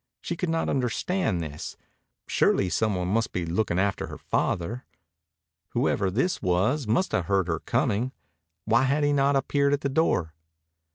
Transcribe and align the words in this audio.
She 0.19 0.35
could 0.35 0.49
not 0.49 0.67
understand 0.67 1.41
this. 1.43 1.77
Surely 2.25 2.71
someone 2.71 3.07
must 3.09 3.31
be 3.31 3.45
looking 3.45 3.77
after 3.77 4.07
her 4.07 4.17
father. 4.17 4.83
Whoever 5.73 6.09
this 6.09 6.41
was 6.41 6.87
must 6.87 7.11
have 7.11 7.25
heard 7.27 7.47
her 7.47 7.59
coming. 7.59 8.11
Why 8.65 8.85
had 8.85 9.03
he 9.03 9.13
not 9.13 9.35
appeared 9.35 9.73
at 9.73 9.81
the 9.81 9.89
door? 9.89 10.33